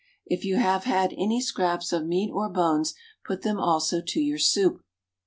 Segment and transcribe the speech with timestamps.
[0.25, 4.39] If you have had any scraps of meat or bones, put them also to your
[4.39, 4.83] soup.